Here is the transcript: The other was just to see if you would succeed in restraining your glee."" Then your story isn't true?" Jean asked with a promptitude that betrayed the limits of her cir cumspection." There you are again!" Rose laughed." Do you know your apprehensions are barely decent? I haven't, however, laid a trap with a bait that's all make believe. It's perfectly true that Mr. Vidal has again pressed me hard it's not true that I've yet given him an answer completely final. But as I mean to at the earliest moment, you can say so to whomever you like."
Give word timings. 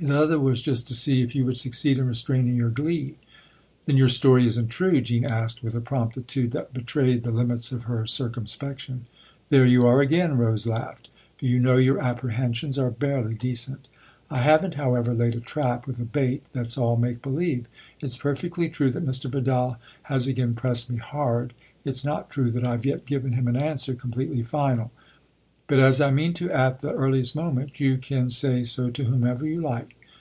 The 0.00 0.12
other 0.12 0.40
was 0.40 0.60
just 0.60 0.88
to 0.88 0.92
see 0.94 1.22
if 1.22 1.36
you 1.36 1.46
would 1.46 1.56
succeed 1.56 2.00
in 2.00 2.08
restraining 2.08 2.56
your 2.56 2.68
glee."" 2.68 3.14
Then 3.86 3.96
your 3.96 4.08
story 4.08 4.44
isn't 4.44 4.66
true?" 4.66 5.00
Jean 5.00 5.24
asked 5.24 5.62
with 5.62 5.76
a 5.76 5.80
promptitude 5.80 6.50
that 6.50 6.74
betrayed 6.74 7.22
the 7.22 7.30
limits 7.30 7.70
of 7.70 7.84
her 7.84 8.04
cir 8.04 8.28
cumspection." 8.28 9.02
There 9.50 9.64
you 9.64 9.86
are 9.86 10.00
again!" 10.00 10.36
Rose 10.36 10.66
laughed." 10.66 11.10
Do 11.38 11.46
you 11.46 11.60
know 11.60 11.76
your 11.76 12.00
apprehensions 12.00 12.76
are 12.76 12.90
barely 12.90 13.34
decent? 13.36 13.86
I 14.30 14.38
haven't, 14.38 14.74
however, 14.74 15.14
laid 15.14 15.36
a 15.36 15.40
trap 15.40 15.86
with 15.86 16.00
a 16.00 16.04
bait 16.04 16.42
that's 16.52 16.76
all 16.76 16.96
make 16.96 17.22
believe. 17.22 17.66
It's 18.00 18.16
perfectly 18.16 18.68
true 18.68 18.90
that 18.90 19.06
Mr. 19.06 19.30
Vidal 19.30 19.76
has 20.02 20.26
again 20.26 20.54
pressed 20.54 20.90
me 20.90 20.96
hard 20.98 21.54
it's 21.84 22.04
not 22.04 22.30
true 22.30 22.50
that 22.50 22.64
I've 22.64 22.84
yet 22.84 23.06
given 23.06 23.34
him 23.34 23.46
an 23.46 23.56
answer 23.56 23.94
completely 23.94 24.42
final. 24.42 24.90
But 25.66 25.78
as 25.78 25.98
I 25.98 26.10
mean 26.10 26.34
to 26.34 26.50
at 26.52 26.82
the 26.82 26.92
earliest 26.92 27.34
moment, 27.34 27.80
you 27.80 27.96
can 27.96 28.28
say 28.28 28.64
so 28.64 28.90
to 28.90 29.04
whomever 29.04 29.46
you 29.46 29.62
like." 29.62 29.96